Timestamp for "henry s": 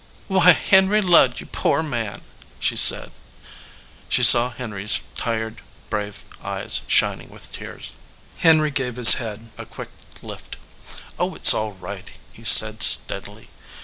4.49-5.01